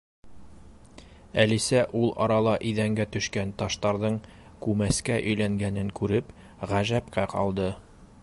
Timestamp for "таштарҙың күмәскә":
3.61-5.21